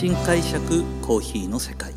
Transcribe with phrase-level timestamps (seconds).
[0.00, 1.92] 新解釈コーヒーの世界。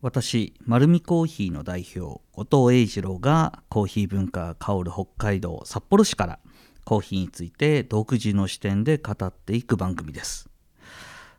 [0.00, 6.38] 私丸見コーヒーの代表後藤英二郎がコーヒー文化が香る北海道札幌市から
[6.86, 10.48] コーヒーについて独自の視点で語っていく番組です。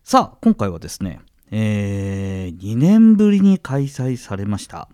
[0.03, 1.19] さあ今回はですね、
[1.49, 4.87] えー、2年ぶりに開催されました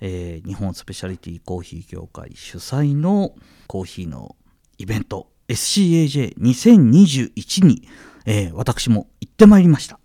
[0.00, 3.34] えー、日本スペシャリティコーヒー業界主催の
[3.66, 4.34] コーヒーの
[4.78, 7.88] イベント SCAJ2021 に、
[8.26, 9.98] えー、私も行ってまいりました。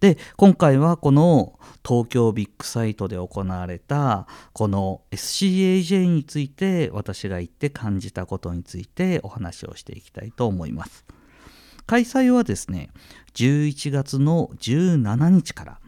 [0.00, 11.04] で今回はこの東京ビッグサイトで行われたこの SCAJ について私が行って感じたことについてお話をしていきたいと思います。
[11.86, 12.90] 開催はですね
[13.34, 15.78] 11月の17日から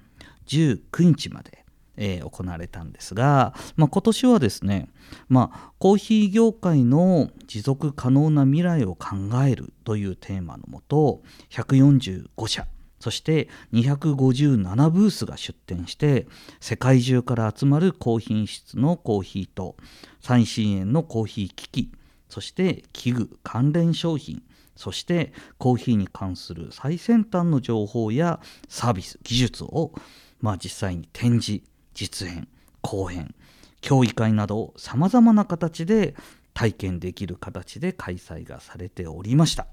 [0.46, 1.63] 19日まで
[1.96, 4.88] えー、行われたんですが、まあ、今年はですね、
[5.28, 12.66] まあ、コーヒー業界の持続可能な未来を考えるというテーマのもと145社
[13.00, 16.26] そして257ブースが出展して
[16.60, 19.76] 世界中から集まる高品質のコーヒーと
[20.22, 21.92] 最新鋭のコーヒー機器
[22.30, 24.42] そして器具関連商品
[24.74, 29.92] そしてコーヒーに関する最先端の情報やサービス技術を、
[30.40, 31.62] まあ、実際に展示
[31.94, 32.48] 実演
[32.82, 33.34] 講演
[33.80, 36.14] 協議会などさまざまな形で
[36.54, 39.66] 体験できる形で開催がされておりました。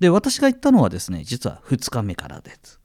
[0.00, 2.80] で私が行ったのはですね実は2日目からです。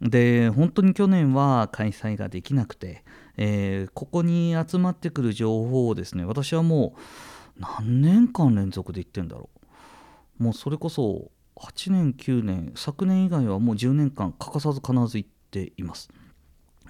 [0.00, 3.04] で本当に去年は開催ができなくて、
[3.36, 6.94] えー、ここに集まってくる情報をですね私はも
[7.56, 9.48] う何年間連続で行ってんだろ
[10.40, 10.42] う。
[10.42, 16.08] もうそれこそ8年9年昨年以外はもう10年間欠かさず必ず行っています。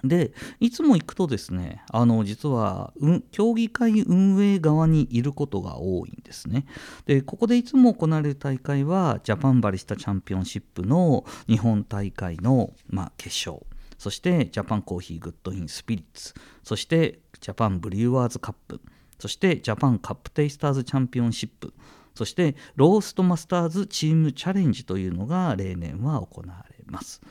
[0.07, 6.65] でいつも行くとですねあの実は、うん、競技会運営側にいることが多いんですね。
[7.05, 13.65] でここでいつも行われる大会はジャパンバリスタチャンピオンシップの日本大会の、まあ、決勝。
[13.97, 16.33] そしてジャパンコーヒーグッドインスピリッツ。
[16.63, 18.81] そしてジャパンブリュワーズカップ。
[19.19, 21.73] そしてジャパンカップテイスターズチャンピオンシップ。
[22.15, 27.21] そしてローストマスターズチームチャレンジというのが例年は行われます。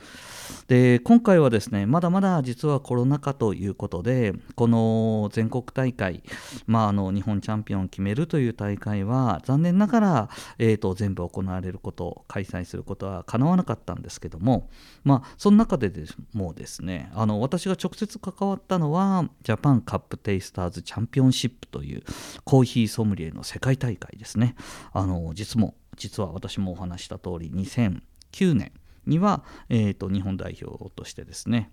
[0.69, 6.23] で今回はですねまだまだ実はコロナ禍ということでこの全国大会、
[6.67, 10.29] まあ、あの日本チャンピオンを決めるという大会は残念ながら、
[10.59, 14.71] えーと、全部行われること開催することはかなわなかったんですけども、
[15.03, 22.03] まあ、その中ででもですねあの私が直接関わったのはジャパンカップテイスターズチャンピオンシップという
[22.45, 24.57] コーヒーソムリエの世界大会ですね
[24.93, 28.73] あの実も実は私もお話した通り2009年
[29.07, 31.71] には、えーと、日本代表としてですね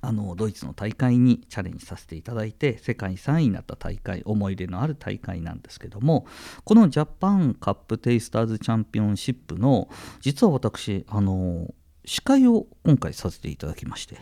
[0.00, 6.26] あのドイツの大会にチャレンジさせていただいて世界3位になった大会思い入れのある大会なんですけども
[6.64, 9.88] このジャパンカップテイスターズチャンピオンシップの
[10.20, 11.72] 実は私あの
[12.04, 14.18] 司会を今回させていただきまして、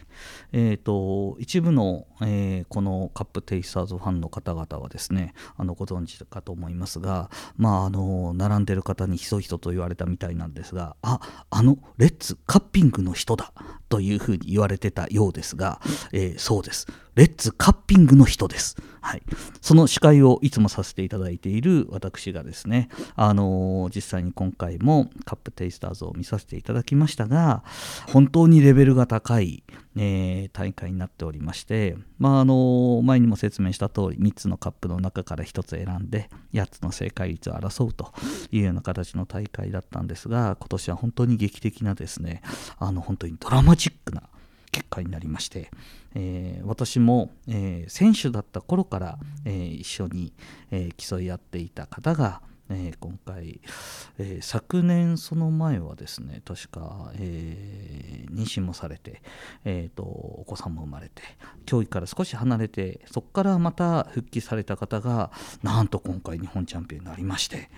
[0.52, 13.52] えーと、一部の、えー、このカップテイスターズファンの方々はですねあのご存知かと思いますが、まあ、あの並んでる方にひそひそと言われたみたいなんですがああのレッツカッピングの人だ
[13.90, 15.80] というふうに言われてたようですが、
[16.12, 16.86] えー、そうです
[17.16, 18.76] レッツカッピングの人です。
[19.02, 19.22] はい、
[19.60, 27.64] その司会をいつもさせていただいている私がですね、あのー、実際に今回もカップテイスターズを見させていただきましたが
[28.12, 29.64] 本当にレベルが高い、
[29.96, 38.12] えー、大会になっておりまして、まああの、前にも説明した通り3つのカップの中から1つ選んで8つの正解率を争うと
[38.52, 42.42] いうような形の大会だったんですが今年は本当に劇的なですね
[42.78, 44.22] あの本当にドラマチックな
[44.72, 45.70] 結果になりまして、
[46.14, 50.32] えー、私も、えー、選手だった頃から、えー、一緒に、
[50.70, 52.40] え競い合っていた方が、
[52.70, 53.60] えー、今回、
[54.19, 59.22] えー、昨年その前はですね確か、えー、妊娠もされて、
[59.64, 61.22] えーと、お子さんも生まれて
[61.66, 65.31] 競技から少し離れてそこからまた復帰された方が
[65.62, 67.70] なんと今回日本チャンピオンになりまして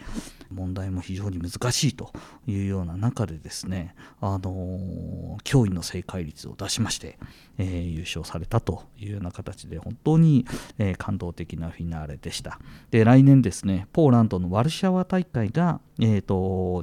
[0.53, 2.13] 問題も非常に難しいと
[2.47, 7.19] いうような中でですね、あの驚異の正解率を出しまして、
[7.59, 10.47] えー、優勝されたというような形で本当に、
[10.79, 12.59] えー、感動的なフィナーレでした。
[12.91, 16.35] で来年ですねポーランドのワルシャワ大会が、えーと、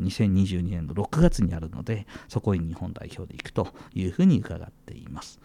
[0.01, 5.39] 2022年の6月にあるのでそこに日本代表で行くというふうに伺っています。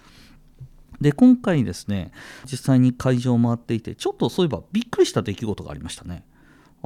[1.00, 2.12] で今回ですね
[2.44, 6.24] 実際に会場を回っていてちょっとそういえばびっくりした出来事がありましたね。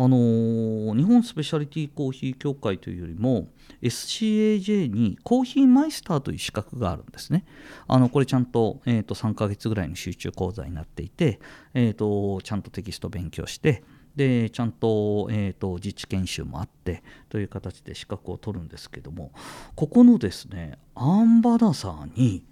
[0.00, 3.48] あのー、日本スペシャリティコーヒー協会というよりも
[3.82, 7.44] SCAJ にコーヒーマイスターという資格があるんですね。
[7.88, 11.40] あのこれちゃんと,、えー、と3ヶ月ぐらいの集中講座になっていて、
[11.74, 13.82] えーと、ちゃんとテキスト勉強して
[14.14, 19.32] でちゃんと,、えーと、自治研修もあってという形で資格を取るんですけども
[19.74, 22.44] ここのですねアンバサダーに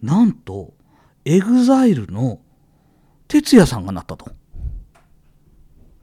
[0.00, 0.72] なんと
[1.26, 2.40] エグザイルの
[3.28, 4.30] TETSUYAさんがなったと。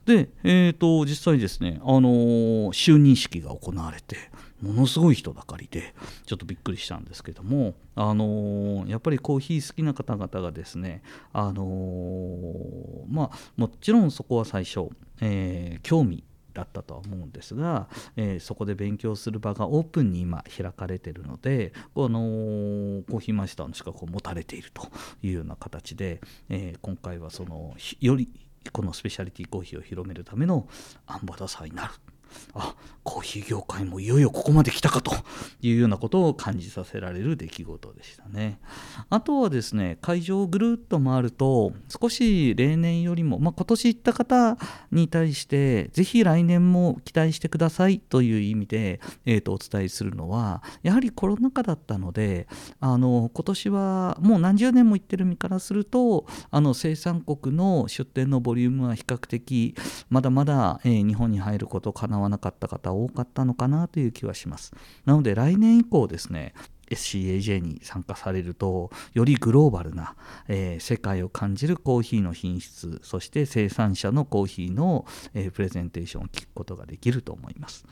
[0.06, 4.18] で、えーと、実際ですね、あのー、就任式が行われて
[4.62, 5.94] ものすごい人だかりで
[6.26, 14.90] ちょっとびっくりしたんですけども、あのー、やっぱりコーヒー好きな方々がですね、あのー、まあ、もちろんそこは最初、
[15.22, 16.24] え興味
[16.54, 24.88] だったとは思うんですが、えー、そこで勉強する場がオープンに今開かれているので、あのー、コーヒーマスターの資格を持たれていると
[25.22, 28.30] いうような形で、えー、今回はそのより
[28.72, 30.68] このスペシャリティコーヒーを広めるための
[31.08, 32.13] アンバサダーになる。
[32.54, 35.14] あコーヒー業界もいよいよここまで来たかと
[35.62, 38.60] いうようなことを感じさせられる出来事でしたね。
[39.10, 44.58] あとはですね会場をぐるっと回ると少し例年よりも、まあ、今年行った方
[44.92, 52.48] に対してぜひ来年も期待してくださいという意味で、えー、とお伝えするのはやはりコロナ禍だったので
[52.80, 59.76] あの今年はもう何十年も行ってる身からするとあの生産国の出店のボリュームは比較的
[60.10, 64.74] まだまだ、えー、日本に入ることかなわわなかった方多かったのかなという気はします。
[65.06, 66.54] なので来年以降ですね
[66.90, 70.16] SCAJ に参加されるとよりグローバルな、
[70.48, 77.86] えー、世界を感じるコーヒーの品質そして生産者のコーヒーの、えー、プレゼンテーションを聞くことができると思います。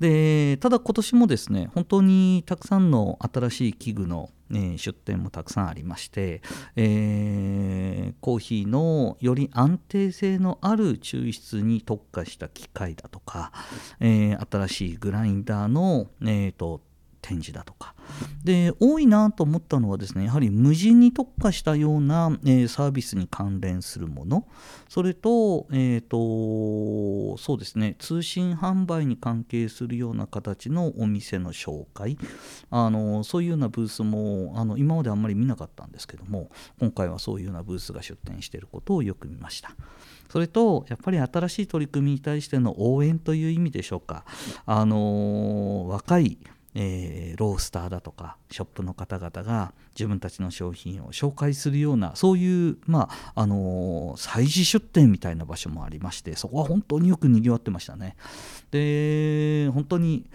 [0.00, 6.42] でただ今年もですね本当にたくさんの新しい器具の、え出店もたくさんありまして、
[6.76, 13.52] えー、コーヒーのより安定性のある抽出に特化した機械だとか、
[13.98, 16.80] えー、新しいグラインダーの、えーと
[17.26, 17.95] 展示だとか
[18.44, 24.46] で多いなと思ったのはですねやはり無人に特化したような、えー、サービスに関連するもの。
[24.88, 32.18] それと,、えーとそうですね通信販売に関係するような形のお店の紹介。
[32.70, 39.70] あのそういうようなブースもあの今まであんまり見なかったんですけども今回はそういうようなブースが出展していることをよく見ました。
[40.28, 44.24] それとやっぱり新しい取り組みに対しての応援という意味でしょうか、
[44.66, 46.38] あの若い
[46.78, 58.14] えー、ロースターだとかショップの方々が自分たちの商品を紹介するようなそういう、まああのー、催事出店みたいな場所もありましてそこは本当によくにぎわってましたね。
[58.70, 60.28] で本当に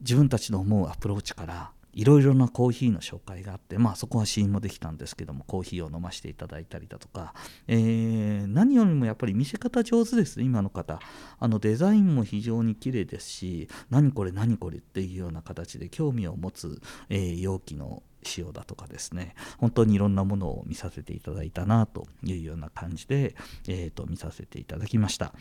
[0.00, 7.34] 自分たちの思うアプローチからいろいろなコーヒーの紹介があって、まあ、そこは試飲もできたんですけどもコーヒーを飲ませていただいたりだとか、
[7.66, 11.00] えー、何よりもやっぱり見せ方上手です今の方
[11.40, 23.34] あのデザインも非常に綺麗ですし何これ何これっていうような形で興味を持つ、えー、容器の仕様だとかですね本当にいろんなものを見させていただいたなというような感じで、
[23.66, 25.32] えーと見させていただきました。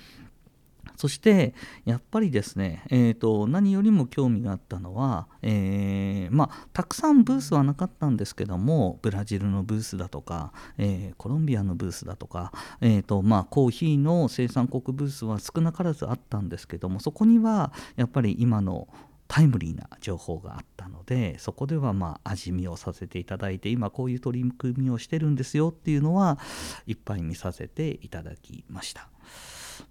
[0.96, 1.54] そして
[1.86, 12.52] やっぱりですね、えーと、何よりも興味があったのは、えー、まあ、たくさんブースはなかったんですけどもブラジルのブースだとか、えー、コロンビアのブースだとか、
[12.82, 18.88] えーとまあ、コーヒーの生産国ブースは少なからずあったんですけどもそこにはやっぱり今の
[19.28, 26.40] タイムリーな情報があったのでそこではまあ味見をさせていただいて今こういう取り組みをしてるんですよっていうのは
[26.86, 29.10] いっぱい見させていただきました。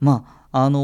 [0.01, 0.79] まああの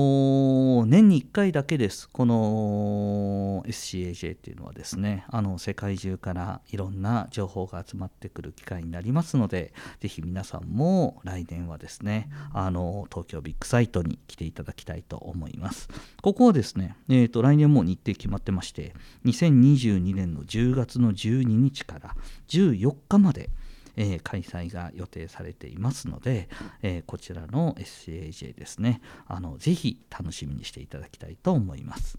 [0.82, 15.88] ー、年に1回だけです、この SCAJ っていうのはですね、あの世界中からいろんな情報が集まってくる機会になりますので、ぜひ皆さんも来年はですね、あの東京ビッグサイトに来ていただきたいと思います。
[16.20, 22.14] ここはですね、えー、と来年も日程決まってまして、2022年の10月の12日から
[22.48, 23.48] 14日まで、
[23.96, 26.48] えー、開催が予定されていますので、
[26.82, 29.00] えー、こちらの SCAJ ですね。
[29.26, 32.18] あのぜひ楽しみにしていただきたいと思います。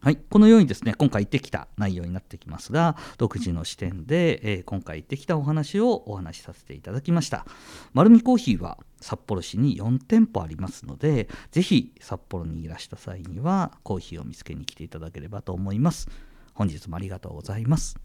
[0.00, 7.44] はい、このようにですね今回行ってきた内容になってきますが独自の視点で、えー、今回行ってきたお話をお話しさせていただきました。
[7.92, 16.08] 丸るコーヒーは札幌市に4店舗ありますのでぜひ札幌にいらした際にはコーヒーを見つけに来ていただければと思います。
[16.54, 17.96] 本日もありがとうございます。